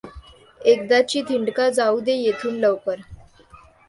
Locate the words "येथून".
2.13-2.55